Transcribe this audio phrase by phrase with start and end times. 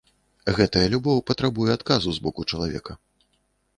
[0.59, 2.93] Гэтая любоў патрабуе адказу з боку чалавека.